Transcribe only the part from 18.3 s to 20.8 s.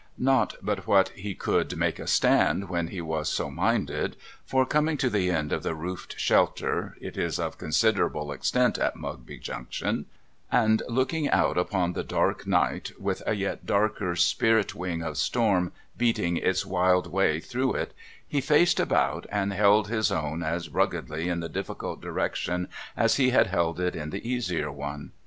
faced about, and held his own as